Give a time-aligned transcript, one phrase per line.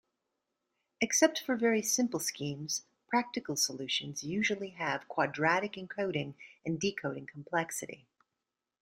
[0.99, 6.33] Except for very simple schemes, practical solutions usually have quadratic encoding
[6.65, 8.07] and decoding complexity.